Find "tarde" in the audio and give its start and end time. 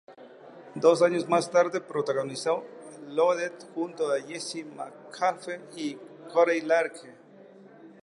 1.51-1.79